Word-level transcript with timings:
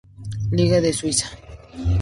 Liga 0.57 0.79
de 0.85 0.91
Suiza. 0.99 1.27